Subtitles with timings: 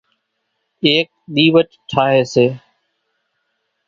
[0.85, 2.45] ايڪ ۮيوٽ ٺاۿي سي